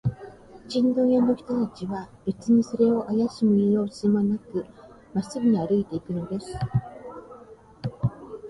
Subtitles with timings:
[0.67, 4.65] チンドン屋の人たちは、べつにそれをあやしむようすもなく、
[5.13, 6.55] まっすぐに歩いていくのです。